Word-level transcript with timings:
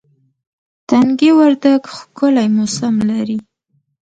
تنگي 0.89 1.31
وردک 1.39 1.81
ښکلی 1.95 2.47
موسم 2.55 2.95
لري 3.09 3.37